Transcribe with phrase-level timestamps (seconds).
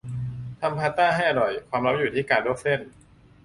[0.61, 2.79] ทำพาสต้าให้อร่อย ความลับอยู่ที่การลวกเส้น